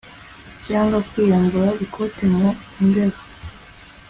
[0.65, 2.47] cyangwa kwiyambura ikoti mu
[2.87, 3.19] mbeho